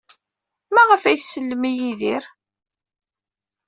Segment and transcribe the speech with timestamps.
[0.73, 2.23] Maɣef ay tsellem i Yidir?